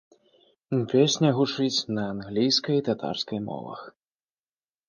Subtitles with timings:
[0.93, 3.79] Песня гучыць на англійскай і татарскай мовах.